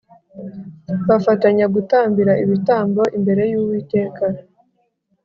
bafatanya 1.07 1.65
gutambira 1.75 2.33
ibitambo 2.43 3.01
imbere 3.17 3.41
y’Uwiteka 3.51 4.25